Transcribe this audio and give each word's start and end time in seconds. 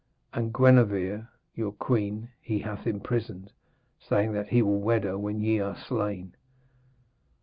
And 0.33 0.51
Gwenevere 0.51 1.27
your 1.53 1.71
queen 1.73 2.29
he 2.41 2.57
hath 2.57 2.87
imprisoned, 2.87 3.51
saying 3.99 4.33
that 4.33 4.47
he 4.49 4.63
will 4.63 4.81
wed 4.81 5.03
her 5.03 5.15
when 5.19 5.41
ye 5.41 5.59
are 5.59 5.75
slain.' 5.75 6.33